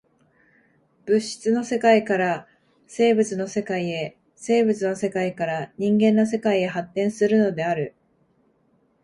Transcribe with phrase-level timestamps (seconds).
[1.05, 2.47] 物質の世界から
[2.87, 7.93] 生物の世界へ、生物の世界から人間の世界へ発展するのである。